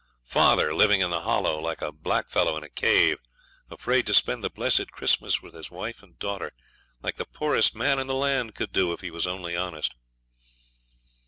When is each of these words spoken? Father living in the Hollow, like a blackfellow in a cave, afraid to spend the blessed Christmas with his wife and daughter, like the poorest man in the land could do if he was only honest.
Father 0.25 0.73
living 0.73 1.01
in 1.01 1.11
the 1.11 1.21
Hollow, 1.21 1.59
like 1.59 1.83
a 1.83 1.91
blackfellow 1.91 2.57
in 2.57 2.63
a 2.63 2.69
cave, 2.69 3.19
afraid 3.69 4.07
to 4.07 4.15
spend 4.15 4.43
the 4.43 4.49
blessed 4.49 4.91
Christmas 4.91 5.43
with 5.43 5.53
his 5.53 5.69
wife 5.69 6.01
and 6.01 6.17
daughter, 6.17 6.53
like 7.03 7.17
the 7.17 7.25
poorest 7.25 7.75
man 7.75 7.99
in 7.99 8.07
the 8.07 8.15
land 8.15 8.55
could 8.55 8.71
do 8.73 8.93
if 8.93 9.01
he 9.01 9.11
was 9.11 9.27
only 9.27 9.55
honest. 9.55 9.93